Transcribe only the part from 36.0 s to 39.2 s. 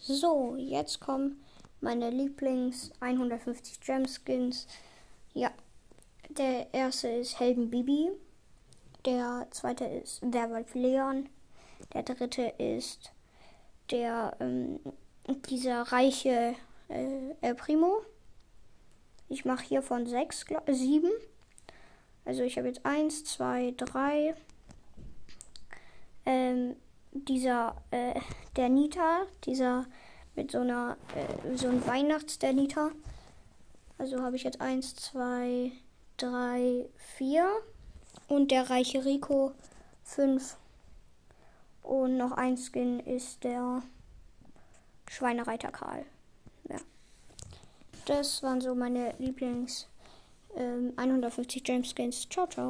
drei, vier. Und der reiche